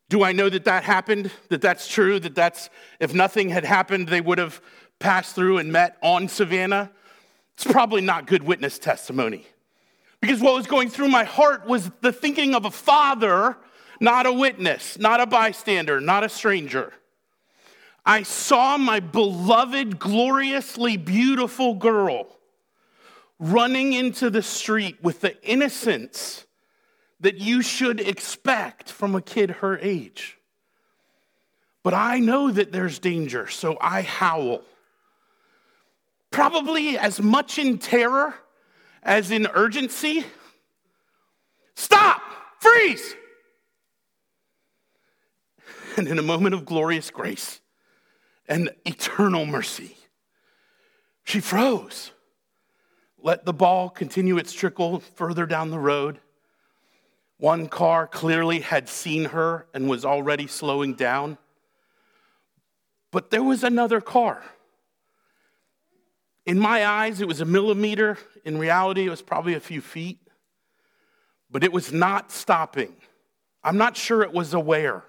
[0.09, 1.31] do I know that that happened?
[1.49, 2.19] That that's true?
[2.19, 4.61] That that's, if nothing had happened, they would have
[4.99, 6.91] passed through and met on Savannah?
[7.61, 9.45] It's probably not good witness testimony.
[10.19, 13.57] Because what was going through my heart was the thinking of a father
[14.01, 16.91] not a witness, not a bystander, not a stranger.
[18.03, 22.25] I saw my beloved, gloriously beautiful girl
[23.37, 26.45] running into the street with the innocence
[27.19, 30.39] that you should expect from a kid her age.
[31.83, 34.63] But I know that there's danger, so I howl.
[36.31, 38.33] Probably as much in terror
[39.03, 40.25] as in urgency.
[41.75, 42.21] Stop!
[42.59, 43.15] Freeze!
[45.97, 47.59] and in a moment of glorious grace
[48.47, 49.97] and eternal mercy,
[51.23, 52.11] she froze.
[53.23, 56.19] Let the ball continue its trickle further down the road.
[57.37, 61.37] One car clearly had seen her and was already slowing down.
[63.11, 64.43] But there was another car.
[66.45, 68.17] In my eyes, it was a millimeter.
[68.43, 70.19] In reality, it was probably a few feet.
[71.49, 72.95] But it was not stopping.
[73.63, 75.03] I'm not sure it was aware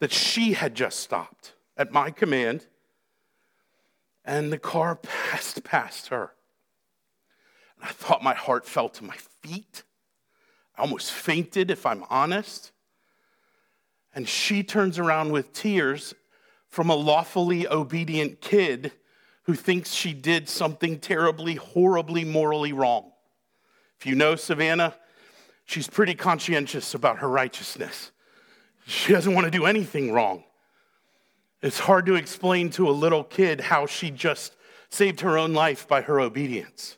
[0.00, 2.66] that she had just stopped at my command,
[4.24, 6.32] and the car passed past her.
[7.76, 9.84] And I thought my heart fell to my feet.
[10.76, 12.72] I almost fainted, if I'm honest.
[14.14, 16.14] And she turns around with tears
[16.68, 18.92] from a lawfully obedient kid
[19.44, 23.12] who thinks she did something terribly, horribly, morally wrong.
[23.98, 24.94] If you know Savannah,
[25.64, 28.10] she's pretty conscientious about her righteousness.
[28.86, 30.44] She doesn't want to do anything wrong.
[31.60, 34.56] It's hard to explain to a little kid how she just
[34.90, 36.96] saved her own life by her obedience.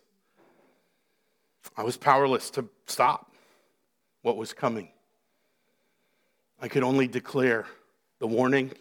[1.76, 3.32] I was powerless to stop
[4.22, 4.88] what was coming.
[6.60, 7.66] I could only declare
[8.20, 8.72] the warning,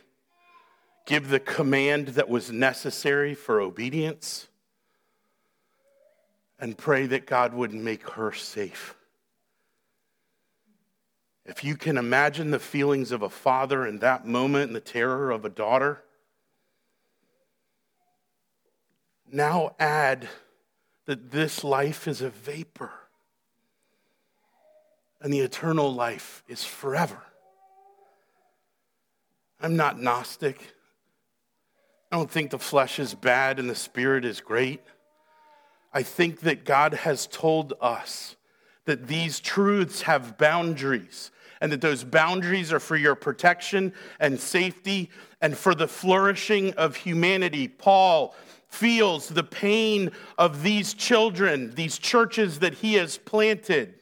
[1.05, 4.47] give the command that was necessary for obedience,
[6.59, 8.95] and pray that God would make her safe.
[11.45, 15.29] If you can imagine the feelings of a father in that moment and the terror
[15.29, 16.01] of a daughter,
[19.29, 20.29] now add
[21.05, 22.91] that this life is a vapor
[25.19, 27.21] and the eternal life is forever.
[29.59, 30.73] I'm not Gnostic.
[32.13, 34.83] I don't think the flesh is bad and the spirit is great.
[35.91, 38.35] I think that God has told us
[38.85, 45.09] that these truths have boundaries and that those boundaries are for your protection and safety
[45.41, 47.67] and for the flourishing of humanity.
[47.67, 48.35] Paul
[48.67, 53.95] feels the pain of these children, these churches that he has planted.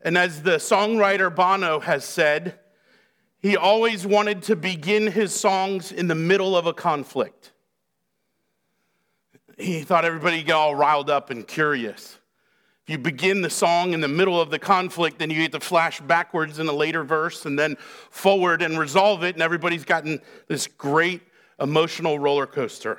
[0.00, 2.58] And as the songwriter Bono has said,
[3.40, 7.52] he always wanted to begin his songs in the middle of a conflict.
[9.56, 12.18] He thought everybody get all riled up and curious.
[12.84, 15.60] If you begin the song in the middle of the conflict, then you get to
[15.60, 17.76] flash backwards in a later verse and then
[18.10, 21.22] forward and resolve it, and everybody's gotten this great
[21.58, 22.98] emotional roller coaster.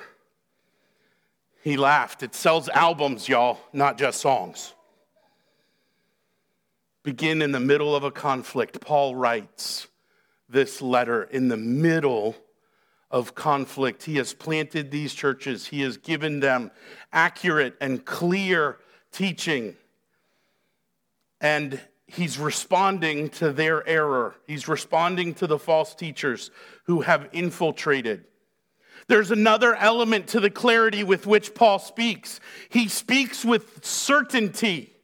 [1.62, 2.22] He laughed.
[2.22, 4.74] It sells albums, y'all, not just songs.
[7.04, 8.80] Begin in the middle of a conflict.
[8.80, 9.86] Paul writes
[10.52, 12.36] this letter in the middle
[13.10, 14.04] of conflict.
[14.04, 16.70] He has planted these churches, he has given them
[17.12, 18.78] accurate and clear
[19.12, 19.76] teaching.
[21.40, 26.50] And he's responding to their error, he's responding to the false teachers
[26.86, 28.24] who have infiltrated.
[29.08, 32.40] There's another element to the clarity with which Paul speaks.
[32.68, 34.94] He speaks with certainty,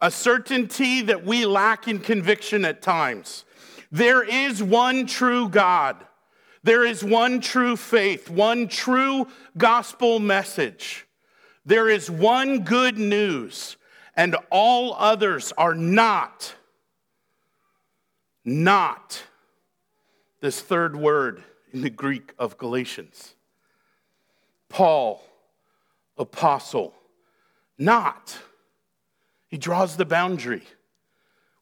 [0.00, 3.43] a certainty that we lack in conviction at times.
[3.94, 6.04] There is one true God.
[6.64, 11.06] There is one true faith, one true gospel message.
[11.64, 13.76] There is one good news,
[14.16, 16.56] and all others are not.
[18.44, 19.22] Not.
[20.40, 23.36] This third word in the Greek of Galatians.
[24.68, 25.22] Paul,
[26.18, 26.94] apostle,
[27.78, 28.36] not.
[29.46, 30.64] He draws the boundary.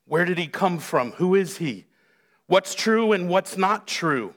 [0.06, 1.12] Where did he come from?
[1.12, 1.84] Who is he?
[2.46, 4.34] What's true and what's not true?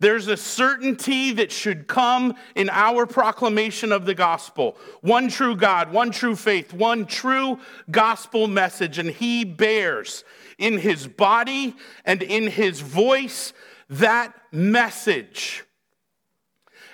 [0.00, 4.76] There's a certainty that should come in our proclamation of the gospel.
[5.00, 10.24] One true God, one true faith, one true gospel message, and he bears
[10.58, 13.52] in his body and in his voice
[13.88, 15.64] that message.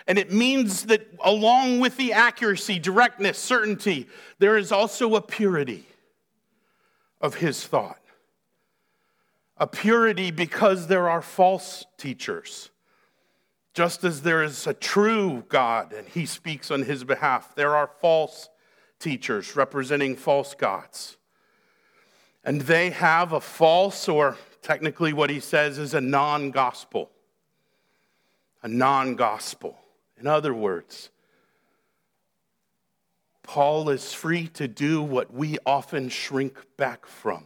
[0.06, 4.06] And it means that along with the accuracy, directness, certainty,
[4.38, 5.86] there is also a purity
[7.22, 8.00] of his thought.
[9.58, 12.70] A purity because there are false teachers
[13.78, 17.88] just as there is a true God and he speaks on his behalf, there are
[18.00, 18.48] false
[18.98, 21.16] teachers representing false gods.
[22.42, 27.10] And they have a false, or technically what he says is a non gospel.
[28.64, 29.78] A non gospel.
[30.18, 31.10] In other words,
[33.44, 37.44] Paul is free to do what we often shrink back from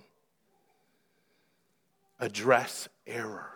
[2.22, 3.52] address error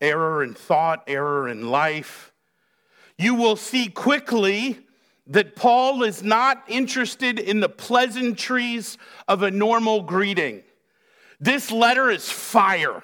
[0.00, 2.32] error in thought, error in life,
[3.18, 4.78] you will see quickly
[5.26, 8.98] that Paul is not interested in the pleasantries
[9.28, 10.62] of a normal greeting.
[11.38, 13.02] This letter is fire.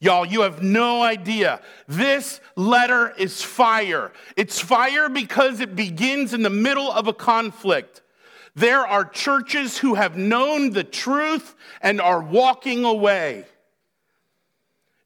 [0.00, 1.60] Y'all, you have no idea.
[1.86, 4.12] This letter is fire.
[4.36, 8.02] It's fire because it begins in the middle of a conflict.
[8.54, 13.46] There are churches who have known the truth and are walking away.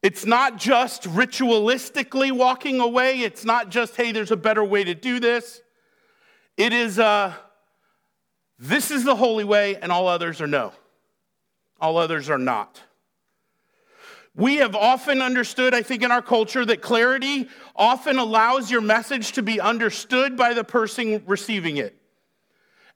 [0.03, 3.21] It's not just ritualistically walking away.
[3.21, 5.63] It's not just, hey, there's a better way to do this.
[6.57, 7.33] It is, uh,
[8.59, 10.73] this is the holy way, and all others are no.
[11.81, 12.83] All others are not.
[14.37, 19.33] We have often understood, I think, in our culture, that clarity often allows your message
[19.33, 21.97] to be understood by the person receiving it.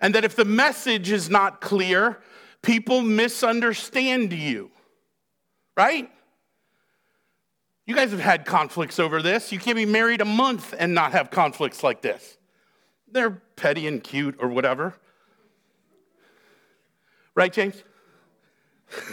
[0.01, 2.18] And that if the message is not clear,
[2.62, 4.70] people misunderstand you,
[5.76, 6.11] right?
[7.86, 9.51] You guys have had conflicts over this.
[9.51, 12.36] You can't be married a month and not have conflicts like this.
[13.11, 14.94] They're petty and cute or whatever.
[17.34, 17.82] Right, James?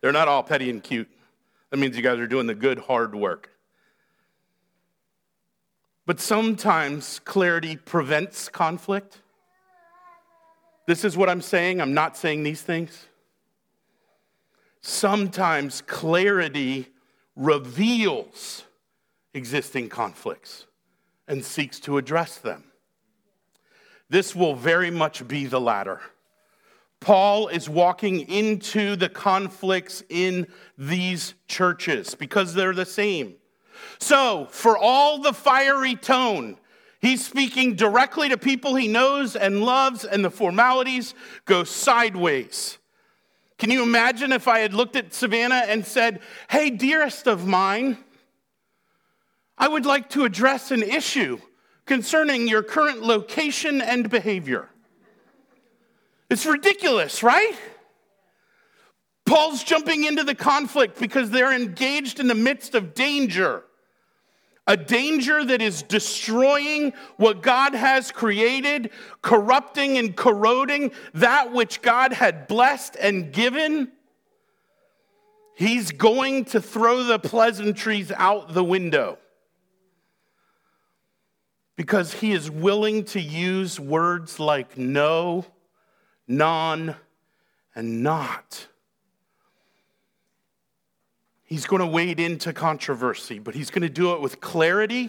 [0.00, 1.10] They're not all petty and cute.
[1.70, 3.50] That means you guys are doing the good, hard work.
[6.06, 9.20] But sometimes clarity prevents conflict.
[10.88, 11.82] This is what I'm saying.
[11.82, 13.08] I'm not saying these things.
[14.80, 16.88] Sometimes clarity
[17.36, 18.64] reveals
[19.34, 20.64] existing conflicts
[21.28, 22.64] and seeks to address them.
[24.08, 26.00] This will very much be the latter.
[27.00, 30.46] Paul is walking into the conflicts in
[30.78, 33.34] these churches because they're the same.
[33.98, 36.56] So, for all the fiery tone,
[37.00, 42.78] he's speaking directly to people he knows and loves, and the formalities go sideways.
[43.58, 47.98] Can you imagine if I had looked at Savannah and said, Hey, dearest of mine,
[49.56, 51.38] I would like to address an issue
[51.84, 54.68] concerning your current location and behavior?
[56.30, 57.54] It's ridiculous, right?
[59.26, 63.64] Paul's jumping into the conflict because they're engaged in the midst of danger
[64.68, 68.90] a danger that is destroying what God has created,
[69.22, 73.90] corrupting and corroding that which God had blessed and given.
[75.56, 79.18] He's going to throw the pleasantries out the window
[81.74, 85.46] because he is willing to use words like no,
[86.28, 86.94] non,
[87.74, 88.68] and not.
[91.48, 95.08] He's going to wade into controversy, but he's going to do it with clarity,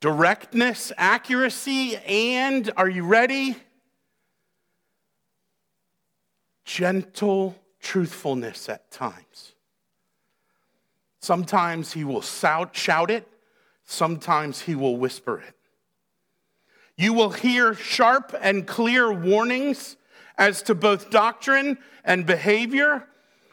[0.00, 3.56] directness, accuracy, and are you ready?
[6.64, 9.52] Gentle truthfulness at times.
[11.20, 13.28] Sometimes he will shout it,
[13.84, 15.54] sometimes he will whisper it.
[16.96, 19.96] You will hear sharp and clear warnings
[20.36, 23.06] as to both doctrine and behavior,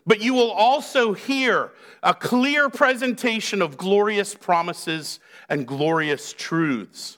[0.07, 7.17] but you will also hear a clear presentation of glorious promises and glorious truths.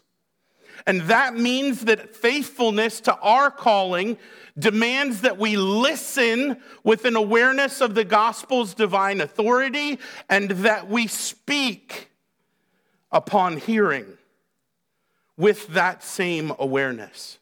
[0.88, 4.18] And that means that faithfulness to our calling
[4.58, 11.06] demands that we listen with an awareness of the gospel's divine authority and that we
[11.06, 12.10] speak
[13.12, 14.06] upon hearing
[15.38, 17.38] with that same awareness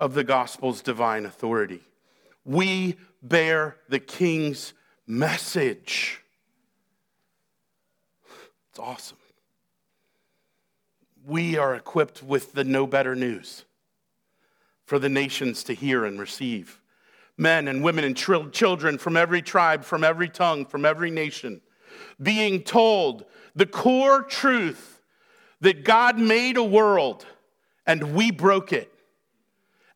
[0.00, 1.80] of the gospel's divine authority.
[2.44, 4.74] We bear the king's
[5.06, 6.22] message.
[8.70, 9.18] It's awesome.
[11.26, 13.64] We are equipped with the no better news
[14.86, 16.80] for the nations to hear and receive.
[17.36, 21.60] Men and women and children from every tribe, from every tongue, from every nation,
[22.20, 25.00] being told the core truth
[25.60, 27.26] that God made a world
[27.86, 28.92] and we broke it,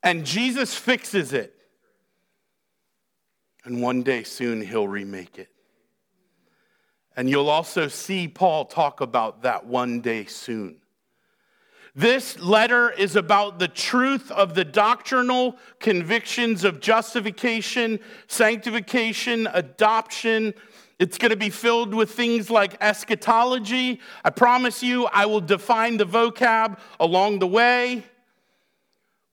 [0.03, 1.55] and Jesus fixes it.
[3.65, 5.49] And one day soon he'll remake it.
[7.17, 10.79] And you'll also see Paul talk about that one day soon.
[11.95, 20.55] This letter is about the truth of the doctrinal convictions of justification, sanctification, adoption.
[20.99, 24.01] It's going to be filled with things like eschatology.
[24.25, 28.05] I promise you, I will define the vocab along the way.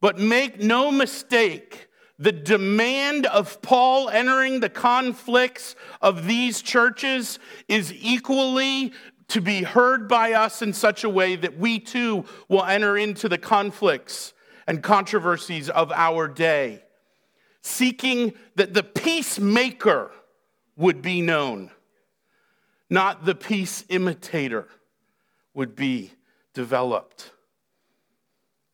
[0.02, 1.88] But make no mistake,
[2.20, 7.40] the demand of Paul entering the conflicts of these churches
[7.70, 8.92] is equally
[9.30, 13.30] to be heard by us in such a way that we too will enter into
[13.30, 14.34] the conflicts
[14.68, 16.84] and controversies of our day,
[17.62, 20.12] seeking that the peacemaker
[20.76, 21.72] would be known,
[22.90, 24.68] not the peace imitator
[25.54, 26.12] would be
[26.54, 27.32] developed.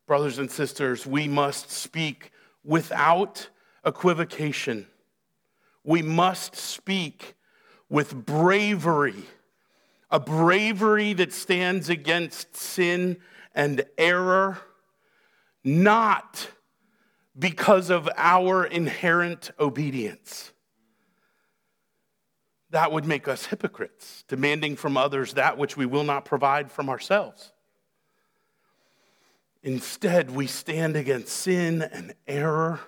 [0.08, 2.32] Brothers and sisters, we must speak
[2.66, 3.50] without
[3.86, 4.88] equivocation.
[5.84, 7.36] We must speak
[7.88, 9.24] with bravery
[10.12, 13.18] a bravery that stands against sin
[13.54, 14.58] and error,
[15.64, 16.50] not
[17.38, 20.54] because of our inherent obedience.
[22.70, 26.90] That would make us hypocrites, demanding from others that which we will not provide from
[26.90, 27.52] ourselves.
[29.66, 32.80] Instead, we stand against sin and error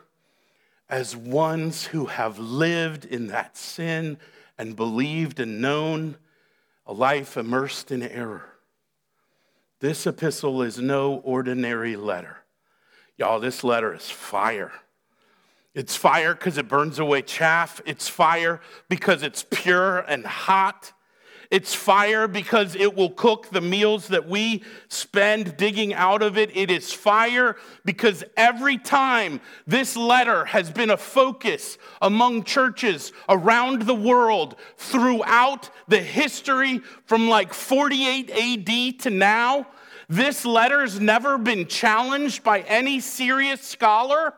[0.87, 4.15] as ones who have lived in that sin
[4.59, 6.17] and believed and known
[6.85, 8.45] a life immersed in error.
[9.79, 12.37] This epistle is no ordinary letter.
[13.17, 14.71] Y'all, this letter is fire.
[15.73, 17.81] It's fire because it burns away chaff.
[17.87, 20.93] It's fire because it's pure and hot.
[21.49, 26.55] It's fire because it will cook the meals that we spend digging out of it.
[26.55, 33.83] It is fire because every time this letter has been a focus among churches around
[33.83, 39.67] the world throughout the history from like 48 AD to now,
[40.09, 44.33] this letter's never been challenged by any serious scholar.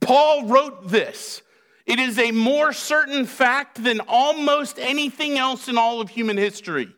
[0.00, 1.42] Paul wrote this
[1.88, 6.94] it is a more certain fact than almost anything else in all of human history.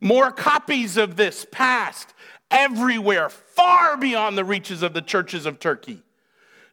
[0.00, 2.12] More copies of this passed
[2.50, 6.02] everywhere, far beyond the reaches of the churches of Turkey.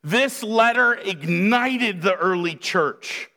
[0.04, 3.30] This letter ignited the early church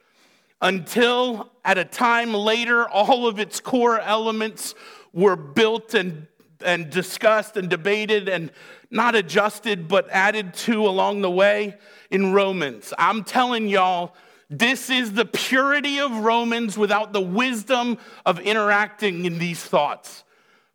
[0.62, 4.74] until at a time later, all of its core elements
[5.12, 6.26] were built and,
[6.64, 8.50] and discussed and debated and
[8.90, 11.76] not adjusted, but added to along the way
[12.14, 12.94] in Romans.
[12.96, 14.14] I'm telling y'all,
[14.48, 20.22] this is the purity of Romans without the wisdom of interacting in these thoughts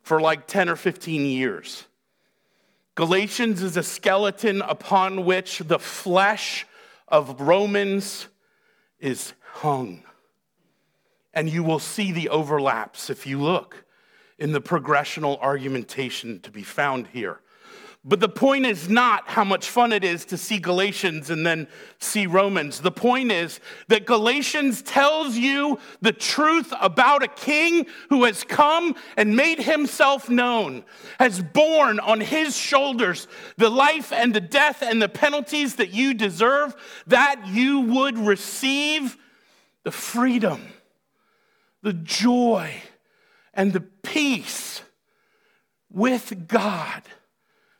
[0.02, 1.86] for like 10 or 15 years.
[2.94, 6.66] Galatians is a skeleton upon which the flesh
[7.08, 8.28] of Romans
[8.98, 10.02] is hung.
[11.32, 13.86] And you will see the overlaps if you look
[14.38, 17.40] in the progressional argumentation to be found here.
[18.02, 21.68] But the point is not how much fun it is to see Galatians and then
[21.98, 22.80] see Romans.
[22.80, 28.94] The point is that Galatians tells you the truth about a king who has come
[29.18, 30.82] and made himself known,
[31.18, 33.28] has borne on his shoulders
[33.58, 36.74] the life and the death and the penalties that you deserve,
[37.06, 39.18] that you would receive
[39.84, 40.72] the freedom,
[41.82, 42.72] the joy,
[43.52, 44.80] and the peace
[45.90, 47.02] with God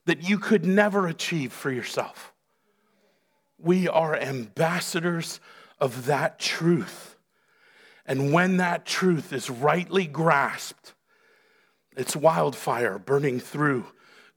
[0.06, 2.32] that you could never achieve for yourself.
[3.58, 5.40] We are ambassadors
[5.78, 7.16] of that truth.
[8.06, 10.94] And when that truth is rightly grasped,
[11.96, 13.86] it's wildfire burning through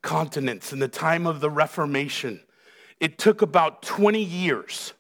[0.02, 0.74] continents.
[0.74, 2.42] In the time of the Reformation,
[3.00, 4.94] it took about 20 years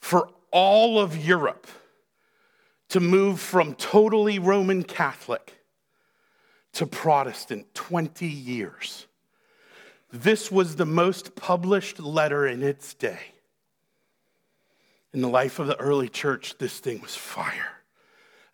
[0.00, 1.66] for all of Europe
[2.88, 5.64] to move from totally Roman Catholic
[6.74, 9.06] to Protestant 20 years.
[10.12, 13.18] This was the most published letter in its day.
[15.14, 17.82] In the life of the early church, this thing was fire.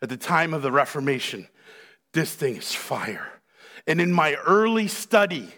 [0.01, 1.49] At the time of the Reformation,
[2.13, 3.41] this thing is fire.
[3.85, 5.49] And in my early study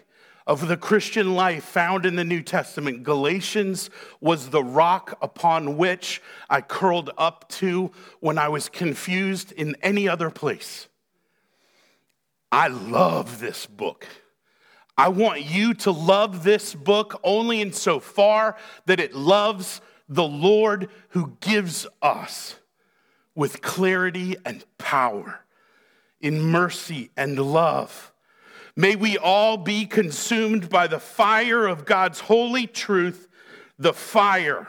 [0.44, 3.88] of the Christian life found in the New Testament, Galatians
[4.20, 10.08] was the rock upon which I curled up to when I was confused in any
[10.08, 10.88] other place.
[12.50, 14.08] I love this book.
[14.96, 20.26] I want you to love this book only in so far that it loves the
[20.26, 22.56] Lord who gives us
[23.34, 25.40] with clarity and power,
[26.20, 28.12] in mercy and love.
[28.76, 33.28] May we all be consumed by the fire of God's holy truth,
[33.78, 34.68] the fire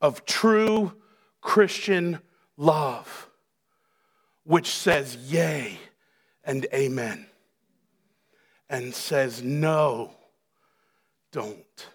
[0.00, 0.92] of true
[1.40, 2.20] Christian
[2.58, 3.30] love,
[4.44, 5.78] which says, Yea
[6.44, 7.26] and amen
[8.68, 10.10] and says, No,
[11.32, 11.86] don't.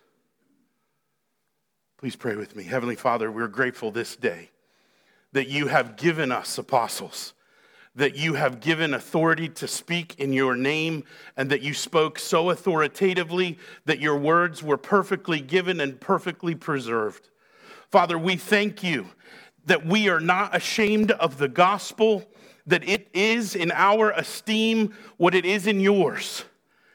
[1.98, 2.64] Please pray with me.
[2.64, 4.50] Heavenly Father, we're grateful this day
[5.34, 7.34] that you have given us apostles,
[7.96, 11.04] that you have given authority to speak in your name,
[11.38, 17.30] and that you spoke so authoritatively that your words were perfectly given and perfectly preserved.
[17.92, 19.08] Father, we thank you
[19.66, 22.26] that we are not ashamed of the gospel
[22.66, 26.46] that it is in our esteem what it is in yours.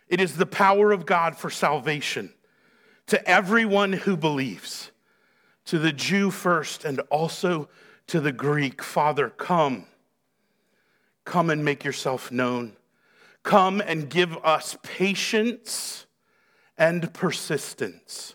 [0.08, 2.32] It is the power of God for salvation
[3.06, 4.90] to everyone who believes,
[5.64, 7.68] to the Jew first and also
[8.08, 8.82] to the Greek.
[8.82, 9.86] Father, come.
[11.24, 12.76] Come and make yourself known.
[13.42, 16.06] Come and give us patience
[16.78, 18.34] and persistence.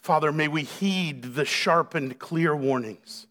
[0.00, 3.26] Father, may we heed the sharp and clear warnings,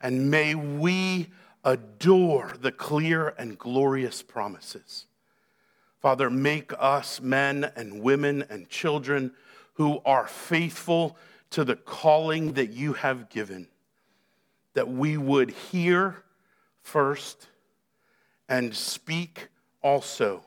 [0.00, 1.28] and may we
[1.64, 5.06] adore the clear and glorious promises.
[6.06, 9.32] Father, make us men and women and children
[9.74, 11.16] who are faithful
[11.50, 13.66] to the calling that you have given,
[14.74, 16.22] that we would hear
[16.80, 17.48] first
[18.48, 19.48] and speak
[19.82, 20.44] also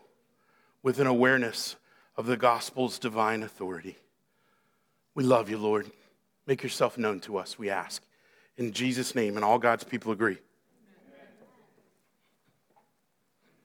[0.82, 1.76] with an awareness
[2.16, 3.98] of the gospel's divine authority.
[5.14, 5.92] We love you, Lord.
[6.48, 8.02] Make yourself known to us, we ask.
[8.56, 10.38] In Jesus' name, and all God's people agree.